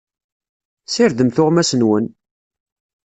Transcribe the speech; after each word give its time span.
Sirdem 0.93 1.29
tuɣmas-nwen! 1.35 2.05